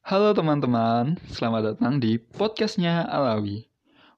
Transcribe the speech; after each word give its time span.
Halo 0.00 0.32
teman-teman, 0.32 1.20
selamat 1.28 1.76
datang 1.76 2.00
di 2.00 2.16
podcastnya 2.16 3.04
Alawi. 3.04 3.68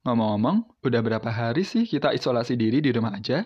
Ngomong-ngomong, 0.06 0.78
udah 0.78 1.00
berapa 1.02 1.26
hari 1.26 1.66
sih 1.66 1.90
kita 1.90 2.14
isolasi 2.14 2.54
diri 2.54 2.78
di 2.78 2.94
rumah 2.94 3.18
aja? 3.18 3.42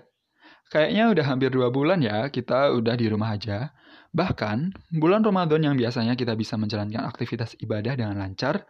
Kayaknya 0.68 1.16
udah 1.16 1.24
hampir 1.24 1.48
dua 1.48 1.72
bulan 1.72 2.04
ya 2.04 2.28
kita 2.28 2.76
udah 2.76 2.92
di 2.92 3.08
rumah 3.08 3.40
aja. 3.40 3.72
Bahkan, 4.12 4.68
bulan 5.00 5.24
Ramadan 5.24 5.64
yang 5.64 5.80
biasanya 5.80 6.12
kita 6.12 6.36
bisa 6.36 6.60
menjalankan 6.60 7.08
aktivitas 7.08 7.56
ibadah 7.56 7.96
dengan 7.96 8.20
lancar, 8.20 8.68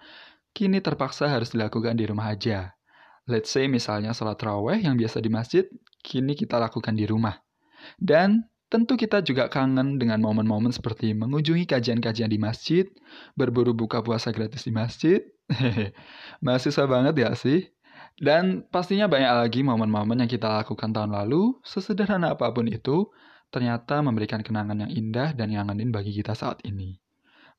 kini 0.54 0.78
terpaksa 0.78 1.26
harus 1.26 1.50
dilakukan 1.50 1.98
di 1.98 2.06
rumah 2.06 2.30
aja. 2.30 2.70
Let's 3.26 3.50
say 3.50 3.66
misalnya 3.66 4.14
sholat 4.14 4.38
raweh 4.38 4.78
yang 4.78 4.94
biasa 4.94 5.18
di 5.18 5.26
masjid, 5.26 5.66
kini 6.06 6.38
kita 6.38 6.62
lakukan 6.62 6.94
di 6.94 7.02
rumah. 7.02 7.34
Dan 7.98 8.46
tentu 8.66 8.98
kita 8.98 9.22
juga 9.22 9.46
kangen 9.46 9.98
dengan 9.98 10.18
momen-momen 10.18 10.74
seperti 10.74 11.14
mengunjungi 11.14 11.66
kajian-kajian 11.70 12.30
di 12.30 12.38
masjid, 12.38 12.84
berburu 13.38 13.72
buka 13.72 14.02
puasa 14.02 14.34
gratis 14.34 14.66
di 14.66 14.72
masjid. 14.74 15.22
Mahasiswa 16.44 16.84
banget 16.90 17.14
ya 17.22 17.30
sih? 17.38 17.71
Dan 18.16 18.64
pastinya 18.72 19.07
banyak 19.07 19.29
lagi 19.29 19.60
momen-momen 19.60 20.24
yang 20.24 20.30
kita 20.30 20.64
lakukan 20.64 20.90
tahun 20.90 21.12
lalu, 21.12 21.60
sesederhana 21.62 22.32
apa 22.32 22.48
pun 22.48 22.64
itu, 22.64 23.12
ternyata 23.52 24.00
memberikan 24.00 24.40
kenangan 24.40 24.88
yang 24.88 24.90
indah 24.90 25.36
dan 25.36 25.52
ngangenin 25.52 25.93
bagi 25.93 26.16
kita 26.16 26.32
saat 26.32 26.64
ini. 26.64 26.96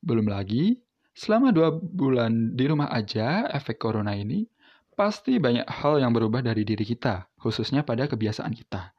Belum 0.02 0.26
lagi, 0.26 0.82
selama 1.14 1.54
dua 1.54 1.72
bulan 1.72 2.58
di 2.58 2.66
rumah 2.68 2.90
aja, 2.90 3.48
efek 3.54 3.78
corona 3.78 4.18
ini, 4.18 4.50
pasti 4.98 5.38
banyak 5.38 5.70
hal 5.70 6.02
yang 6.02 6.10
berubah 6.10 6.42
dari 6.42 6.66
diri 6.66 6.82
kita, 6.82 7.30
khususnya 7.38 7.86
pada 7.86 8.10
kebiasaan 8.10 8.54
kita. 8.58 8.98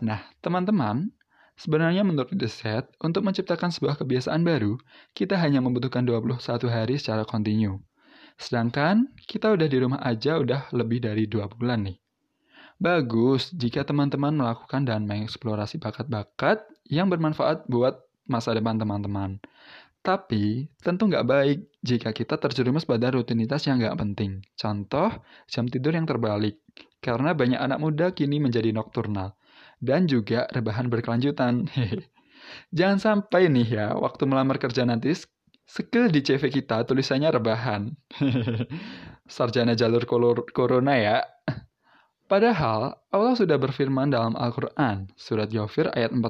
Nah, 0.00 0.24
teman-teman, 0.40 1.12
sebenarnya 1.58 2.02
menurut 2.06 2.32
The 2.34 2.50
Set, 2.50 2.90
untuk 3.02 3.22
menciptakan 3.26 3.70
sebuah 3.70 3.98
kebiasaan 4.00 4.42
baru, 4.42 4.78
kita 5.16 5.38
hanya 5.38 5.62
membutuhkan 5.62 6.06
21 6.06 6.70
hari 6.70 6.98
secara 7.00 7.22
kontinu. 7.26 7.82
Sedangkan 8.34 9.14
kita 9.30 9.54
udah 9.54 9.68
di 9.70 9.78
rumah 9.78 10.02
aja 10.02 10.38
udah 10.42 10.70
lebih 10.74 11.02
dari 11.02 11.30
dua 11.30 11.46
bulan 11.46 11.86
nih. 11.86 11.98
Bagus 12.82 13.54
jika 13.54 13.86
teman-teman 13.86 14.34
melakukan 14.34 14.82
dan 14.82 15.06
mengeksplorasi 15.06 15.78
bakat-bakat 15.78 16.66
yang 16.90 17.06
bermanfaat 17.06 17.70
buat 17.70 18.02
masa 18.26 18.50
depan 18.52 18.74
teman-teman. 18.76 19.38
Tapi, 20.04 20.68
tentu 20.84 21.08
nggak 21.08 21.24
baik 21.24 21.58
jika 21.80 22.12
kita 22.12 22.36
terjerumus 22.36 22.84
pada 22.84 23.08
rutinitas 23.08 23.64
yang 23.64 23.80
nggak 23.80 23.96
penting. 23.96 24.44
Contoh, 24.52 25.08
jam 25.48 25.64
tidur 25.64 25.96
yang 25.96 26.04
terbalik. 26.04 26.60
Karena 27.00 27.32
banyak 27.32 27.56
anak 27.56 27.78
muda 27.80 28.06
kini 28.12 28.36
menjadi 28.36 28.68
nokturnal. 28.76 29.32
Dan 29.80 30.10
juga 30.10 30.46
rebahan 30.50 30.90
berkelanjutan. 30.90 31.70
Jangan 32.76 32.98
sampai 33.00 33.48
nih 33.48 33.68
ya, 33.68 33.86
waktu 33.96 34.28
melamar 34.28 34.60
kerja 34.60 34.84
nanti 34.84 35.14
Skill 35.64 36.12
di 36.12 36.20
CV 36.20 36.52
kita 36.52 36.84
tulisannya 36.84 37.32
rebahan. 37.32 37.88
Sarjana 39.24 39.72
jalur 39.72 40.04
corona 40.52 40.94
ya. 41.00 41.24
Padahal 42.28 42.92
Allah 43.08 43.34
sudah 43.36 43.56
berfirman 43.56 44.12
dalam 44.12 44.36
Al-Quran, 44.36 45.08
surat 45.16 45.48
Yofir 45.48 45.88
ayat 45.92 46.12
40. 46.12 46.20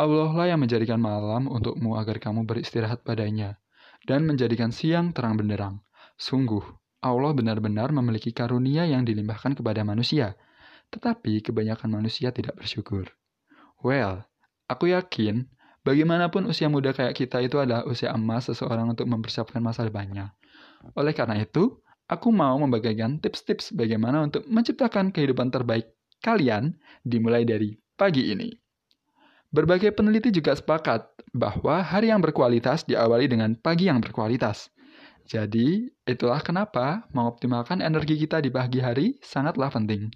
Allah 0.00 0.30
lah 0.32 0.46
yang 0.48 0.64
menjadikan 0.64 0.96
malam 0.96 1.44
untukmu 1.44 2.00
agar 2.00 2.16
kamu 2.16 2.48
beristirahat 2.48 3.04
padanya, 3.04 3.60
dan 4.08 4.24
menjadikan 4.24 4.72
siang 4.72 5.12
terang 5.12 5.36
benderang. 5.36 5.84
Sungguh, 6.16 6.64
Allah 7.04 7.32
benar-benar 7.36 7.92
memiliki 7.92 8.32
karunia 8.32 8.88
yang 8.88 9.04
dilimpahkan 9.04 9.60
kepada 9.60 9.84
manusia, 9.84 10.36
tetapi 10.90 11.42
kebanyakan 11.42 11.88
manusia 12.02 12.34
tidak 12.34 12.58
bersyukur. 12.58 13.08
Well, 13.80 14.26
aku 14.68 14.92
yakin 14.92 15.48
Bagaimanapun 15.80 16.44
usia 16.44 16.68
muda 16.68 16.92
kayak 16.92 17.16
kita 17.16 17.40
itu 17.40 17.56
adalah 17.56 17.88
usia 17.88 18.12
emas 18.12 18.52
seseorang 18.52 18.92
untuk 18.92 19.08
mempersiapkan 19.08 19.64
masa 19.64 19.88
depannya. 19.88 20.36
Oleh 20.92 21.16
karena 21.16 21.40
itu, 21.40 21.80
aku 22.04 22.28
mau 22.28 22.60
membagikan 22.60 23.16
tips-tips 23.16 23.72
bagaimana 23.72 24.28
untuk 24.28 24.44
menciptakan 24.44 25.08
kehidupan 25.08 25.48
terbaik 25.48 25.88
kalian 26.20 26.76
dimulai 27.00 27.48
dari 27.48 27.80
pagi 27.96 28.28
ini. 28.28 28.52
Berbagai 29.48 29.96
peneliti 29.96 30.28
juga 30.28 30.52
sepakat 30.52 31.32
bahwa 31.32 31.80
hari 31.80 32.12
yang 32.12 32.20
berkualitas 32.20 32.84
diawali 32.84 33.24
dengan 33.26 33.56
pagi 33.56 33.88
yang 33.88 34.04
berkualitas. 34.04 34.68
Jadi, 35.24 35.88
itulah 36.04 36.44
kenapa 36.44 37.08
mengoptimalkan 37.16 37.80
energi 37.80 38.20
kita 38.20 38.44
di 38.44 38.52
pagi 38.52 38.84
hari 38.84 39.16
sangatlah 39.24 39.72
penting. 39.72 40.12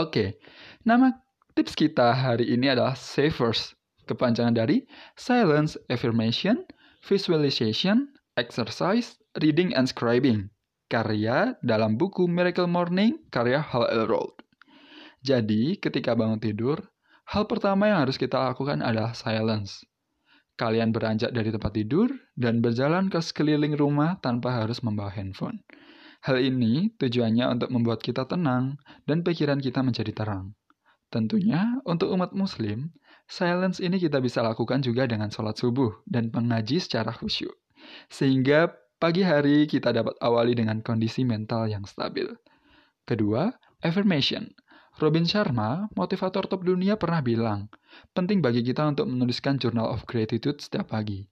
Oke, 0.00 0.40
nama 0.80 1.12
tips 1.52 1.76
kita 1.76 2.16
hari 2.16 2.48
ini 2.48 2.72
adalah 2.72 2.96
Save 2.96 3.36
First 3.36 3.76
kepanjangan 4.08 4.56
dari 4.56 4.88
Silence 5.12 5.76
Affirmation, 5.92 6.64
Visualization, 7.04 8.08
Exercise, 8.40 9.20
Reading 9.44 9.76
and 9.76 9.92
Scribing, 9.92 10.48
karya 10.88 11.52
dalam 11.60 12.00
buku 12.00 12.24
Miracle 12.24 12.64
Morning 12.64 13.20
karya 13.28 13.60
Hal 13.60 13.92
Elrod. 13.92 14.32
Jadi, 15.20 15.76
ketika 15.76 16.16
bangun 16.16 16.40
tidur, 16.40 16.80
hal 17.28 17.44
pertama 17.44 17.92
yang 17.92 18.08
harus 18.08 18.16
kita 18.16 18.40
lakukan 18.40 18.80
adalah 18.80 19.12
silence. 19.12 19.84
Kalian 20.56 20.96
beranjak 20.96 21.36
dari 21.36 21.52
tempat 21.52 21.76
tidur 21.76 22.08
dan 22.40 22.64
berjalan 22.64 23.12
ke 23.12 23.20
sekeliling 23.20 23.76
rumah 23.76 24.16
tanpa 24.24 24.64
harus 24.64 24.80
membawa 24.80 25.12
handphone. 25.12 25.60
Hal 26.20 26.36
ini 26.40 26.92
tujuannya 27.00 27.48
untuk 27.48 27.72
membuat 27.72 28.04
kita 28.04 28.28
tenang 28.28 28.76
dan 29.08 29.24
pikiran 29.24 29.56
kita 29.56 29.80
menjadi 29.80 30.12
terang. 30.12 30.52
Tentunya, 31.10 31.80
untuk 31.88 32.12
umat 32.12 32.36
Muslim, 32.36 32.92
Silence 33.30 33.78
ini 33.78 33.96
kita 34.02 34.18
bisa 34.18 34.42
lakukan 34.42 34.82
juga 34.82 35.06
dengan 35.06 35.30
sholat 35.30 35.54
subuh 35.54 36.02
dan 36.02 36.34
mengaji 36.34 36.82
secara 36.82 37.14
khusyuk. 37.14 37.54
Sehingga 38.10 38.74
pagi 38.98 39.22
hari 39.22 39.70
kita 39.70 39.94
dapat 39.94 40.18
awali 40.18 40.58
dengan 40.58 40.82
kondisi 40.82 41.22
mental 41.22 41.70
yang 41.70 41.86
stabil. 41.86 42.26
Kedua, 43.06 43.54
affirmation. 43.86 44.50
Robin 44.98 45.24
Sharma, 45.24 45.86
motivator 45.94 46.44
top 46.50 46.66
dunia 46.66 46.98
pernah 46.98 47.22
bilang, 47.22 47.70
penting 48.12 48.42
bagi 48.42 48.60
kita 48.60 48.84
untuk 48.84 49.06
menuliskan 49.06 49.56
Journal 49.56 49.88
of 49.94 50.04
Gratitude 50.04 50.58
setiap 50.58 50.90
pagi. 50.92 51.24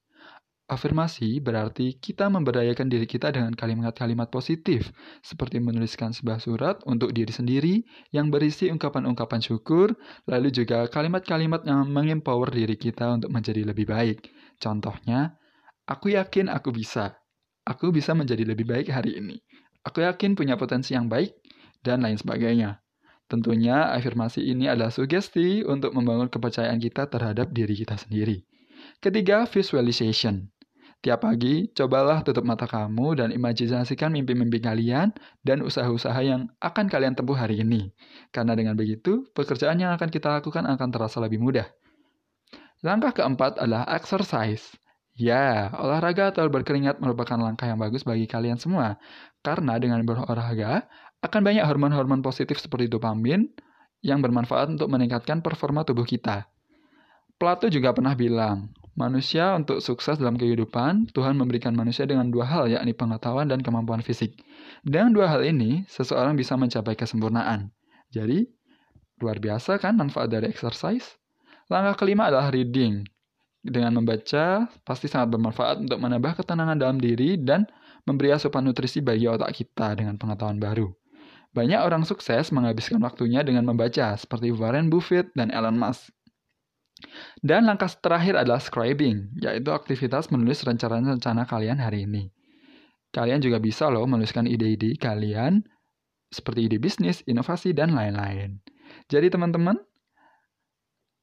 Afirmasi 0.68 1.40
berarti 1.40 1.96
kita 1.96 2.28
memberdayakan 2.28 2.92
diri 2.92 3.08
kita 3.08 3.32
dengan 3.32 3.56
kalimat-kalimat 3.56 4.28
positif, 4.28 4.92
seperti 5.24 5.64
menuliskan 5.64 6.12
sebuah 6.12 6.44
surat 6.44 6.76
untuk 6.84 7.16
diri 7.16 7.32
sendiri 7.32 7.88
yang 8.12 8.28
berisi 8.28 8.68
ungkapan-ungkapan 8.68 9.40
syukur, 9.40 9.96
lalu 10.28 10.52
juga 10.52 10.84
kalimat-kalimat 10.92 11.64
yang 11.64 11.88
mengempower 11.88 12.52
diri 12.52 12.76
kita 12.76 13.16
untuk 13.16 13.32
menjadi 13.32 13.64
lebih 13.64 13.88
baik. 13.88 14.28
Contohnya, 14.60 15.40
aku 15.88 16.12
yakin 16.12 16.52
aku 16.52 16.68
bisa. 16.68 17.16
Aku 17.64 17.88
bisa 17.88 18.12
menjadi 18.12 18.44
lebih 18.44 18.68
baik 18.68 18.92
hari 18.92 19.16
ini. 19.16 19.40
Aku 19.88 20.04
yakin 20.04 20.36
punya 20.36 20.60
potensi 20.60 20.92
yang 20.92 21.08
baik, 21.08 21.32
dan 21.80 22.04
lain 22.04 22.20
sebagainya. 22.20 22.84
Tentunya 23.24 23.88
afirmasi 23.96 24.44
ini 24.44 24.68
adalah 24.68 24.92
sugesti 24.92 25.64
untuk 25.64 25.96
membangun 25.96 26.28
kepercayaan 26.28 26.76
kita 26.76 27.08
terhadap 27.08 27.56
diri 27.56 27.72
kita 27.72 27.96
sendiri. 27.96 28.44
Ketiga, 29.00 29.48
visualization. 29.48 30.52
Tiap 30.98 31.22
pagi, 31.22 31.70
cobalah 31.70 32.26
tutup 32.26 32.42
mata 32.42 32.66
kamu 32.66 33.22
dan 33.22 33.28
imajinasikan 33.30 34.10
mimpi-mimpi 34.10 34.58
kalian 34.58 35.14
dan 35.46 35.62
usaha-usaha 35.62 36.18
yang 36.26 36.50
akan 36.58 36.90
kalian 36.90 37.14
tempuh 37.14 37.38
hari 37.38 37.62
ini. 37.62 37.94
Karena 38.34 38.58
dengan 38.58 38.74
begitu, 38.74 39.30
pekerjaan 39.30 39.78
yang 39.78 39.94
akan 39.94 40.10
kita 40.10 40.42
lakukan 40.42 40.66
akan 40.66 40.88
terasa 40.90 41.22
lebih 41.22 41.38
mudah. 41.38 41.70
Langkah 42.82 43.14
keempat 43.14 43.62
adalah 43.62 43.86
exercise. 43.94 44.74
Ya, 45.14 45.70
olahraga 45.78 46.34
atau 46.34 46.50
berkeringat 46.50 46.98
merupakan 46.98 47.38
langkah 47.38 47.70
yang 47.70 47.78
bagus 47.78 48.02
bagi 48.02 48.26
kalian 48.26 48.58
semua. 48.58 48.98
Karena 49.46 49.78
dengan 49.78 50.02
berolahraga, 50.02 50.90
akan 51.22 51.40
banyak 51.46 51.62
hormon-hormon 51.62 52.26
positif 52.26 52.58
seperti 52.58 52.90
dopamin 52.90 53.46
yang 54.02 54.18
bermanfaat 54.18 54.74
untuk 54.74 54.90
meningkatkan 54.90 55.46
performa 55.46 55.86
tubuh 55.86 56.06
kita. 56.06 56.50
Plato 57.38 57.70
juga 57.70 57.94
pernah 57.94 58.18
bilang, 58.18 58.74
Manusia 58.98 59.54
untuk 59.54 59.78
sukses 59.78 60.18
dalam 60.18 60.34
kehidupan, 60.34 61.14
Tuhan 61.14 61.38
memberikan 61.38 61.70
manusia 61.70 62.02
dengan 62.02 62.34
dua 62.34 62.42
hal, 62.42 62.66
yakni 62.66 62.90
pengetahuan 62.90 63.46
dan 63.46 63.62
kemampuan 63.62 64.02
fisik. 64.02 64.34
Dengan 64.82 65.14
dua 65.14 65.30
hal 65.30 65.46
ini, 65.46 65.86
seseorang 65.86 66.34
bisa 66.34 66.58
mencapai 66.58 66.98
kesempurnaan. 66.98 67.70
Jadi, 68.10 68.50
luar 69.22 69.38
biasa 69.38 69.78
kan 69.78 69.94
manfaat 69.94 70.34
dari 70.34 70.50
exercise? 70.50 71.14
Langkah 71.70 72.02
kelima 72.02 72.26
adalah 72.26 72.50
reading. 72.50 73.06
Dengan 73.62 74.02
membaca, 74.02 74.66
pasti 74.82 75.06
sangat 75.06 75.30
bermanfaat 75.30 75.78
untuk 75.78 76.02
menambah 76.02 76.42
ketenangan 76.42 76.82
dalam 76.82 76.98
diri 76.98 77.38
dan 77.38 77.70
memberi 78.02 78.34
asupan 78.34 78.66
nutrisi 78.66 78.98
bagi 78.98 79.30
otak 79.30 79.54
kita 79.54 79.94
dengan 79.94 80.18
pengetahuan 80.18 80.58
baru. 80.58 80.90
Banyak 81.54 81.86
orang 81.86 82.02
sukses 82.02 82.50
menghabiskan 82.50 82.98
waktunya 82.98 83.46
dengan 83.46 83.62
membaca, 83.62 84.18
seperti 84.18 84.50
Warren 84.50 84.90
Buffett 84.90 85.30
dan 85.38 85.54
Elon 85.54 85.78
Musk. 85.78 86.17
Dan 87.38 87.70
langkah 87.70 87.88
terakhir 87.88 88.38
adalah 88.38 88.58
scribing, 88.58 89.30
yaitu 89.38 89.70
aktivitas 89.70 90.30
menulis 90.34 90.62
rencana-rencana 90.66 91.46
kalian 91.46 91.78
hari 91.78 92.04
ini. 92.04 92.30
Kalian 93.14 93.40
juga 93.40 93.62
bisa 93.62 93.88
loh 93.88 94.04
menuliskan 94.04 94.44
ide-ide 94.44 94.98
kalian 95.00 95.64
seperti 96.28 96.68
ide 96.68 96.76
bisnis, 96.76 97.24
inovasi, 97.24 97.72
dan 97.72 97.96
lain-lain. 97.96 98.60
Jadi 99.08 99.32
teman-teman, 99.32 99.80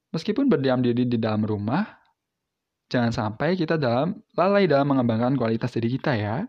meskipun 0.10 0.50
berdiam 0.50 0.81
diri 0.81 1.06
di 1.06 1.22
dalam 1.22 1.45
rumah, 1.45 1.86
Jangan 2.86 3.12
sampai 3.12 3.57
kita 3.57 3.81
dalam 3.81 4.22
lalai 4.38 4.69
dalam 4.69 4.94
mengembangkan 4.94 5.33
kualitas 5.33 5.74
diri 5.74 5.98
kita 5.98 6.13
ya. 6.13 6.45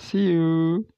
See 0.00 0.32
you. 0.32 0.88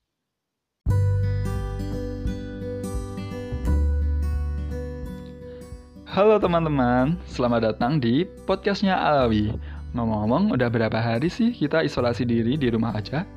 Halo 6.17 6.41
teman-teman, 6.41 7.21
selamat 7.29 7.61
datang 7.77 8.01
di 8.01 8.25
podcastnya 8.49 8.97
Alawi. 8.97 9.53
Ngomong-ngomong, 9.93 10.49
udah 10.57 10.73
berapa 10.73 10.97
hari 10.97 11.29
sih 11.29 11.53
kita 11.53 11.85
isolasi 11.85 12.25
diri 12.25 12.57
di 12.57 12.73
rumah 12.73 12.97
aja? 12.97 13.29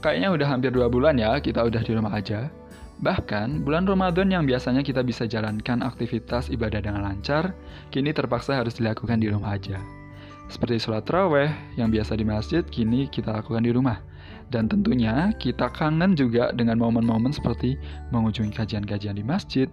Kayaknya 0.00 0.32
udah 0.32 0.48
hampir 0.48 0.72
dua 0.72 0.88
bulan 0.88 1.20
ya 1.20 1.36
kita 1.36 1.60
udah 1.60 1.84
di 1.84 1.92
rumah 1.92 2.16
aja. 2.16 2.48
Bahkan, 3.04 3.68
bulan 3.68 3.84
Ramadan 3.84 4.32
yang 4.32 4.48
biasanya 4.48 4.80
kita 4.80 5.04
bisa 5.04 5.28
jalankan 5.28 5.84
aktivitas 5.84 6.48
ibadah 6.48 6.80
dengan 6.80 7.04
lancar, 7.04 7.52
kini 7.92 8.16
terpaksa 8.16 8.64
harus 8.64 8.80
dilakukan 8.80 9.20
di 9.20 9.28
rumah 9.28 9.52
aja. 9.52 9.76
Seperti 10.48 10.88
sholat 10.88 11.04
raweh 11.12 11.52
yang 11.76 11.92
biasa 11.92 12.16
di 12.16 12.24
masjid, 12.24 12.64
kini 12.64 13.12
kita 13.12 13.28
lakukan 13.28 13.60
di 13.60 13.76
rumah. 13.76 14.00
Dan 14.46 14.70
tentunya 14.70 15.34
kita 15.42 15.74
kangen 15.74 16.14
juga 16.14 16.54
dengan 16.54 16.78
momen-momen 16.78 17.34
seperti 17.34 17.74
mengunjungi 18.14 18.54
kajian-kajian 18.54 19.18
di 19.18 19.26
masjid, 19.26 19.66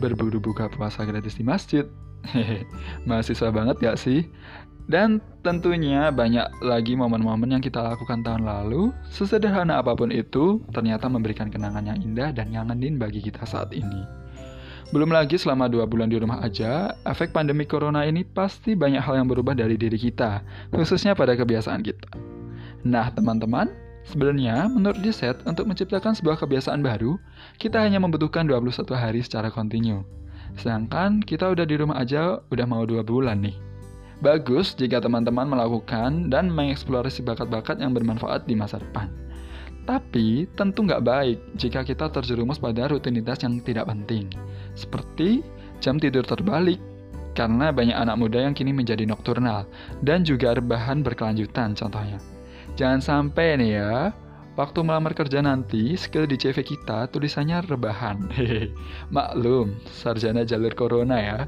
berburu 0.00 0.40
buka 0.40 0.72
puasa 0.72 1.04
gratis 1.04 1.36
di 1.36 1.44
masjid. 1.44 1.84
Hehe, 2.24 2.64
mahasiswa 3.04 3.52
banget 3.52 3.76
gak 3.84 4.00
sih? 4.00 4.24
Dan 4.84 5.20
tentunya 5.40 6.12
banyak 6.12 6.60
lagi 6.60 6.92
momen-momen 6.92 7.56
yang 7.56 7.64
kita 7.64 7.80
lakukan 7.80 8.20
tahun 8.20 8.44
lalu, 8.44 8.92
sesederhana 9.08 9.80
apa 9.80 9.96
pun 9.96 10.12
itu, 10.12 10.60
ternyata 10.76 11.08
memberikan 11.08 11.48
kenangan 11.48 11.88
yang 11.88 12.00
indah 12.04 12.32
dan 12.36 12.52
ngangenin 12.52 13.00
bagi 13.00 13.24
kita 13.24 13.48
saat 13.48 13.72
ini. 13.72 14.04
Belum 14.92 15.08
lagi 15.08 15.40
selama 15.40 15.72
dua 15.72 15.88
bulan 15.88 16.12
di 16.12 16.20
rumah 16.20 16.44
aja, 16.44 16.92
efek 17.08 17.32
pandemi 17.32 17.64
corona 17.64 18.04
ini 18.04 18.28
pasti 18.28 18.76
banyak 18.76 19.00
hal 19.00 19.24
yang 19.24 19.28
berubah 19.28 19.56
dari 19.56 19.80
diri 19.80 19.96
kita, 19.96 20.44
khususnya 20.68 21.16
pada 21.16 21.32
kebiasaan 21.32 21.80
kita. 21.80 22.12
Nah, 22.84 23.08
teman-teman, 23.16 23.72
sebenarnya 24.08 24.68
menurut 24.68 25.00
riset 25.00 25.40
untuk 25.48 25.68
menciptakan 25.68 26.14
sebuah 26.16 26.40
kebiasaan 26.40 26.80
baru, 26.84 27.16
kita 27.56 27.80
hanya 27.80 28.00
membutuhkan 28.00 28.46
21 28.48 28.92
hari 28.94 29.20
secara 29.24 29.48
kontinu. 29.48 30.04
Sedangkan 30.54 31.24
kita 31.24 31.50
udah 31.50 31.66
di 31.66 31.74
rumah 31.74 31.98
aja 31.98 32.38
udah 32.52 32.66
mau 32.68 32.86
dua 32.86 33.02
bulan 33.02 33.42
nih. 33.42 33.56
Bagus 34.22 34.78
jika 34.78 35.02
teman-teman 35.02 35.44
melakukan 35.44 36.30
dan 36.30 36.48
mengeksplorasi 36.48 37.26
bakat-bakat 37.26 37.82
yang 37.82 37.92
bermanfaat 37.92 38.46
di 38.46 38.54
masa 38.54 38.78
depan. 38.78 39.10
Tapi 39.84 40.48
tentu 40.56 40.80
nggak 40.86 41.04
baik 41.04 41.38
jika 41.60 41.84
kita 41.84 42.08
terjerumus 42.08 42.56
pada 42.56 42.88
rutinitas 42.88 43.44
yang 43.44 43.60
tidak 43.60 43.84
penting, 43.84 44.32
seperti 44.72 45.44
jam 45.84 46.00
tidur 46.00 46.24
terbalik, 46.24 46.80
karena 47.36 47.68
banyak 47.68 47.92
anak 47.92 48.16
muda 48.16 48.40
yang 48.40 48.56
kini 48.56 48.72
menjadi 48.72 49.04
nokturnal, 49.04 49.68
dan 50.00 50.24
juga 50.24 50.56
rebahan 50.56 51.04
berkelanjutan 51.04 51.76
contohnya. 51.76 52.16
Jangan 52.74 52.98
sampai 52.98 53.54
nih 53.54 53.70
ya, 53.78 54.10
waktu 54.58 54.82
melamar 54.82 55.14
kerja 55.14 55.38
nanti, 55.38 55.94
skill 55.94 56.26
di 56.26 56.34
CV 56.34 56.66
kita 56.66 57.06
tulisannya 57.06 57.62
rebahan. 57.70 58.26
Hehe, 58.34 58.74
maklum, 59.14 59.78
sarjana 59.86 60.42
jalur 60.42 60.74
corona 60.74 61.16
ya. 61.22 61.38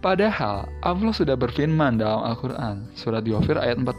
Padahal 0.00 0.66
Allah 0.82 1.12
sudah 1.14 1.36
berfirman 1.36 2.00
dalam 2.00 2.26
Al-Quran, 2.26 2.90
surat 2.96 3.22
Yofir 3.22 3.60
ayat 3.60 3.78
40. 3.78 3.92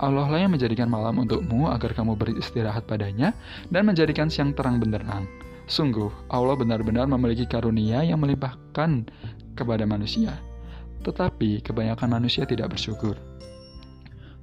Allah 0.00 0.24
lah 0.24 0.40
yang 0.40 0.56
menjadikan 0.56 0.88
malam 0.88 1.20
untukmu 1.20 1.68
agar 1.68 1.92
kamu 1.92 2.16
beristirahat 2.16 2.88
padanya 2.88 3.36
dan 3.68 3.84
menjadikan 3.84 4.32
siang 4.32 4.56
terang 4.56 4.80
benderang. 4.80 5.28
Sungguh, 5.68 6.08
Allah 6.32 6.56
benar-benar 6.56 7.04
memiliki 7.04 7.44
karunia 7.44 8.00
yang 8.00 8.22
melimpahkan 8.22 9.06
kepada 9.52 9.84
manusia. 9.84 10.40
Tetapi 11.04 11.60
kebanyakan 11.60 12.16
manusia 12.16 12.48
tidak 12.48 12.72
bersyukur. 12.72 13.29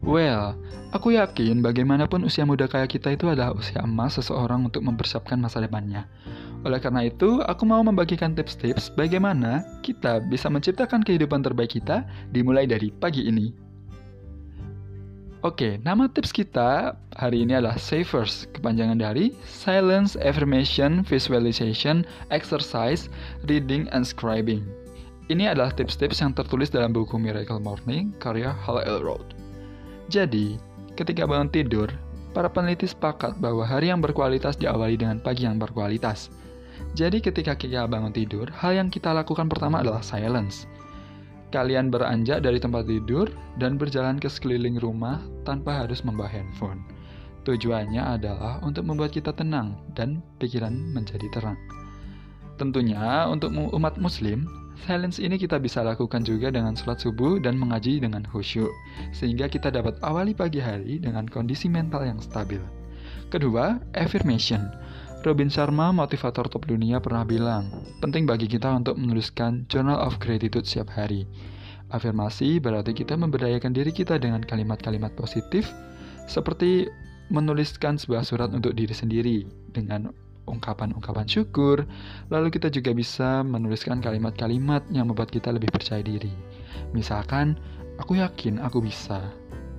Well, 0.05 0.53
aku 0.93 1.17
yakin 1.17 1.59
bagaimanapun 1.65 2.23
usia 2.23 2.45
muda 2.45 2.69
kayak 2.69 2.93
kita 2.93 3.17
itu 3.17 3.27
adalah 3.27 3.57
usia 3.57 3.81
emas 3.81 4.15
seseorang 4.15 4.69
untuk 4.69 4.85
mempersiapkan 4.85 5.41
masa 5.41 5.59
depannya. 5.59 6.05
Oleh 6.65 6.81
karena 6.81 7.05
itu, 7.05 7.41
aku 7.45 7.63
mau 7.65 7.81
membagikan 7.85 8.33
tips-tips 8.33 8.93
bagaimana 8.93 9.61
kita 9.85 10.21
bisa 10.25 10.49
menciptakan 10.49 11.05
kehidupan 11.05 11.45
terbaik 11.45 11.77
kita 11.77 12.05
dimulai 12.33 12.65
dari 12.65 12.89
pagi 12.89 13.29
ini. 13.29 13.53
Oke, 15.45 15.77
nama 15.85 16.09
tips 16.09 16.33
kita 16.33 16.97
hari 17.13 17.45
ini 17.45 17.53
adalah 17.53 17.77
Savers, 17.77 18.49
kepanjangan 18.57 18.97
dari 18.97 19.37
Silence, 19.45 20.17
Affirmation, 20.17 21.05
Visualization, 21.05 22.01
Exercise, 22.33 23.05
Reading, 23.45 23.85
and 23.93 24.01
Scribing. 24.01 24.65
Ini 25.29 25.53
adalah 25.53 25.69
tips-tips 25.77 26.25
yang 26.25 26.33
tertulis 26.33 26.73
dalam 26.73 26.89
buku 26.89 27.21
Miracle 27.21 27.61
Morning 27.61 28.17
karya 28.17 28.49
Hal 28.65 28.81
Elrod. 28.81 29.36
Jadi, 30.07 30.55
ketika 30.95 31.27
bangun 31.27 31.51
tidur, 31.51 31.91
para 32.31 32.47
peneliti 32.47 32.87
sepakat 32.87 33.41
bahwa 33.43 33.67
hari 33.67 33.91
yang 33.91 33.99
berkualitas 33.99 34.55
diawali 34.55 34.95
dengan 34.95 35.19
pagi 35.19 35.43
yang 35.43 35.59
berkualitas. 35.59 36.31
Jadi 36.93 37.19
ketika 37.19 37.57
kita 37.57 37.89
bangun 37.89 38.13
tidur, 38.13 38.47
hal 38.53 38.77
yang 38.77 38.87
kita 38.93 39.09
lakukan 39.11 39.49
pertama 39.49 39.81
adalah 39.81 40.05
silence. 40.05 40.69
Kalian 41.49 41.89
beranjak 41.89 42.43
dari 42.43 42.59
tempat 42.59 42.85
tidur 42.85 43.31
dan 43.57 43.79
berjalan 43.79 44.19
ke 44.19 44.27
sekeliling 44.27 44.77
rumah 44.77 45.23
tanpa 45.47 45.83
harus 45.83 46.03
membawa 46.03 46.27
handphone. 46.27 46.83
Tujuannya 47.47 48.03
adalah 48.19 48.59
untuk 48.61 48.83
membuat 48.83 49.15
kita 49.15 49.31
tenang 49.31 49.79
dan 49.95 50.19
pikiran 50.37 50.75
menjadi 50.91 51.23
terang. 51.31 51.55
Tentunya 52.59 53.25
untuk 53.31 53.55
umat 53.55 53.95
muslim, 53.95 54.43
silence 54.85 55.17
ini 55.17 55.41
kita 55.41 55.57
bisa 55.57 55.81
lakukan 55.81 56.21
juga 56.21 56.53
dengan 56.53 56.77
sholat 56.77 57.01
subuh 57.01 57.41
dan 57.41 57.57
mengaji 57.57 57.97
dengan 57.97 58.21
khusyuk, 58.27 58.69
sehingga 59.15 59.49
kita 59.49 59.73
dapat 59.73 59.97
awali 60.05 60.37
pagi 60.37 60.61
hari 60.61 61.01
dengan 61.01 61.25
kondisi 61.25 61.65
mental 61.65 62.05
yang 62.05 62.21
stabil. 62.21 62.61
Kedua, 63.33 63.81
affirmation. 63.97 64.69
Robin 65.25 65.49
Sharma, 65.49 65.89
motivator 65.89 66.47
top 66.47 66.69
dunia, 66.69 67.01
pernah 67.01 67.25
bilang, 67.25 67.67
penting 67.99 68.29
bagi 68.29 68.45
kita 68.45 68.69
untuk 68.69 68.95
menuliskan 68.95 69.65
Journal 69.67 69.97
of 69.99 70.21
Gratitude 70.21 70.63
setiap 70.63 70.93
hari. 70.93 71.25
Afirmasi 71.89 72.59
berarti 72.61 72.93
kita 72.93 73.17
memberdayakan 73.17 73.73
diri 73.73 73.91
kita 73.91 74.21
dengan 74.21 74.45
kalimat-kalimat 74.45 75.17
positif, 75.17 75.67
seperti 76.29 76.87
menuliskan 77.27 77.99
sebuah 77.99 78.23
surat 78.23 78.53
untuk 78.55 78.71
diri 78.75 78.95
sendiri 78.95 79.37
dengan 79.75 80.11
ungkapan-ungkapan 80.47 81.27
syukur, 81.27 81.83
lalu 82.31 82.47
kita 82.49 82.71
juga 82.71 82.95
bisa 82.95 83.43
menuliskan 83.43 83.99
kalimat-kalimat 83.99 84.87
yang 84.89 85.11
membuat 85.11 85.29
kita 85.29 85.51
lebih 85.51 85.69
percaya 85.69 86.01
diri. 86.01 86.31
Misalkan, 86.95 87.59
aku 87.99 88.17
yakin 88.17 88.63
aku 88.63 88.79
bisa, 88.79 89.19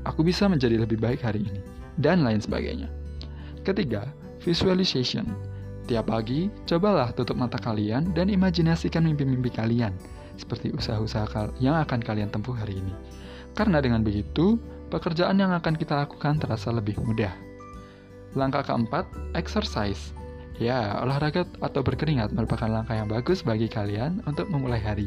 aku 0.05 0.23
bisa 0.23 0.47
menjadi 0.47 0.79
lebih 0.79 1.01
baik 1.01 1.25
hari 1.25 1.49
ini, 1.49 1.61
dan 1.97 2.23
lain 2.23 2.39
sebagainya. 2.39 2.93
Ketiga, 3.65 4.07
Visualization. 4.39 5.27
Tiap 5.89 6.13
pagi, 6.13 6.53
cobalah 6.69 7.11
tutup 7.17 7.35
mata 7.35 7.57
kalian 7.59 8.13
dan 8.13 8.29
imajinasikan 8.29 9.03
mimpi-mimpi 9.03 9.49
kalian, 9.51 9.97
seperti 10.37 10.71
usaha-usaha 10.71 11.57
yang 11.59 11.75
akan 11.81 12.01
kalian 12.05 12.29
tempuh 12.29 12.55
hari 12.55 12.79
ini. 12.79 12.95
Karena 13.57 13.81
dengan 13.83 14.05
begitu, 14.05 14.61
pekerjaan 14.93 15.41
yang 15.41 15.51
akan 15.51 15.75
kita 15.75 16.07
lakukan 16.07 16.39
terasa 16.39 16.71
lebih 16.71 17.01
mudah. 17.03 17.33
Langkah 18.37 18.63
keempat, 18.63 19.09
exercise. 19.33 20.13
Ya, 20.59 20.99
olahraga 20.99 21.47
atau 21.63 21.81
berkeringat 21.87 22.35
merupakan 22.35 22.67
langkah 22.67 22.99
yang 22.99 23.07
bagus 23.07 23.47
bagi 23.47 23.71
kalian 23.71 24.27
untuk 24.27 24.51
memulai 24.51 24.83
hari. 24.83 25.07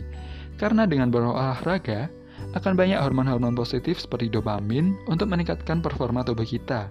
Karena 0.55 0.87
dengan 0.87 1.11
berolahraga, 1.11 2.07
akan 2.55 2.73
banyak 2.73 2.97
hormon-hormon 2.97 3.53
positif 3.53 3.99
seperti 3.99 4.31
dopamin 4.31 4.95
untuk 5.11 5.27
meningkatkan 5.27 5.83
performa 5.83 6.23
tubuh 6.23 6.47
kita. 6.47 6.87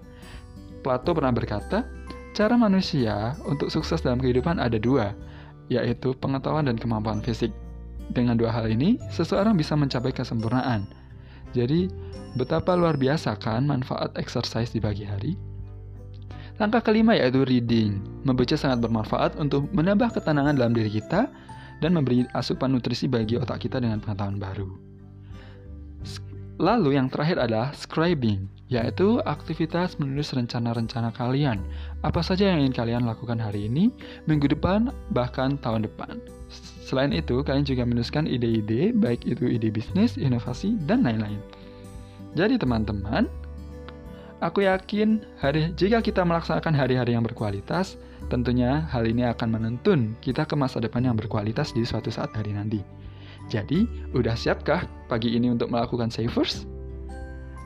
Plato 0.85 1.11
pernah 1.17 1.33
berkata, 1.33 1.85
Cara 2.31 2.55
manusia 2.55 3.35
untuk 3.43 3.67
sukses 3.67 3.99
dalam 3.99 4.23
kehidupan 4.23 4.55
ada 4.55 4.79
dua, 4.79 5.11
yaitu 5.67 6.15
pengetahuan 6.15 6.63
dan 6.63 6.79
kemampuan 6.79 7.19
fisik. 7.19 7.51
Dengan 8.15 8.39
dua 8.39 8.55
hal 8.55 8.71
ini, 8.71 8.95
seseorang 9.11 9.59
bisa 9.59 9.75
mencapai 9.75 10.15
kesempurnaan. 10.15 10.87
Jadi, 11.51 11.91
betapa 12.39 12.71
luar 12.79 12.95
biasa 12.95 13.35
kan 13.35 13.67
manfaat 13.67 14.15
exercise 14.15 14.71
di 14.71 14.79
pagi 14.79 15.03
hari? 15.03 15.50
Langkah 16.61 16.93
kelima 16.93 17.17
yaitu 17.17 17.41
reading. 17.41 18.05
Membaca 18.21 18.53
sangat 18.53 18.85
bermanfaat 18.85 19.33
untuk 19.41 19.65
menambah 19.73 20.13
ketenangan 20.13 20.53
dalam 20.53 20.77
diri 20.77 20.93
kita 20.93 21.25
dan 21.81 21.89
memberi 21.97 22.29
asupan 22.37 22.77
nutrisi 22.77 23.09
bagi 23.09 23.33
otak 23.33 23.65
kita 23.65 23.81
dengan 23.81 23.97
pengetahuan 23.97 24.37
baru. 24.37 24.69
Lalu 26.61 27.01
yang 27.01 27.09
terakhir 27.09 27.41
adalah 27.41 27.73
scribing, 27.73 28.45
yaitu 28.69 29.17
aktivitas 29.25 29.97
menulis 29.97 30.29
rencana-rencana 30.37 31.09
kalian. 31.17 31.57
Apa 32.05 32.21
saja 32.21 32.53
yang 32.53 32.61
ingin 32.61 32.77
kalian 32.77 33.03
lakukan 33.09 33.41
hari 33.41 33.65
ini, 33.65 33.89
minggu 34.29 34.45
depan, 34.45 34.93
bahkan 35.17 35.57
tahun 35.57 35.89
depan. 35.89 36.21
Selain 36.85 37.09
itu, 37.09 37.41
kalian 37.41 37.65
juga 37.65 37.89
menuliskan 37.89 38.29
ide-ide, 38.29 38.93
baik 38.93 39.25
itu 39.25 39.49
ide 39.49 39.73
bisnis, 39.73 40.13
inovasi, 40.21 40.77
dan 40.85 41.01
lain-lain. 41.01 41.41
Jadi 42.37 42.61
teman-teman, 42.61 43.25
aku 44.41 44.65
yakin 44.65 45.21
hari 45.39 45.71
jika 45.77 46.01
kita 46.01 46.25
melaksanakan 46.25 46.73
hari-hari 46.73 47.13
yang 47.13 47.23
berkualitas, 47.23 47.95
tentunya 48.27 48.83
hal 48.89 49.05
ini 49.05 49.23
akan 49.29 49.55
menuntun 49.55 50.17
kita 50.19 50.43
ke 50.43 50.57
masa 50.57 50.81
depan 50.81 51.05
yang 51.05 51.15
berkualitas 51.15 51.71
di 51.71 51.85
suatu 51.85 52.09
saat 52.09 52.33
hari 52.33 52.57
nanti. 52.57 52.81
Jadi, 53.47 53.85
udah 54.17 54.33
siapkah 54.33 54.85
pagi 55.07 55.37
ini 55.37 55.53
untuk 55.53 55.69
melakukan 55.69 56.09
savers? 56.09 56.65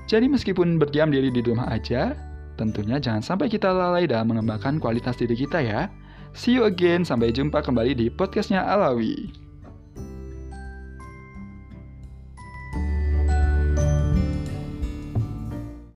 Jadi 0.06 0.30
meskipun 0.30 0.78
berdiam 0.78 1.10
diri 1.10 1.34
di 1.34 1.42
rumah 1.42 1.66
aja, 1.72 2.14
tentunya 2.60 3.02
jangan 3.02 3.26
sampai 3.26 3.50
kita 3.50 3.74
lalai 3.74 4.06
dalam 4.06 4.30
mengembangkan 4.30 4.78
kualitas 4.78 5.18
diri 5.18 5.34
kita 5.34 5.62
ya. 5.66 5.90
See 6.36 6.54
you 6.58 6.68
again, 6.68 7.08
sampai 7.08 7.32
jumpa 7.32 7.64
kembali 7.64 7.96
di 7.96 8.08
podcastnya 8.12 8.62
Alawi. 8.62 9.45